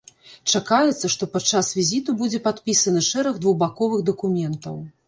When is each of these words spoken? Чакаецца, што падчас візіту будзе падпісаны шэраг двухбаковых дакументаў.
Чакаецца, 0.53 1.11
што 1.15 1.27
падчас 1.35 1.69
візіту 1.81 2.17
будзе 2.25 2.43
падпісаны 2.49 3.07
шэраг 3.13 3.35
двухбаковых 3.47 4.07
дакументаў. 4.11 4.87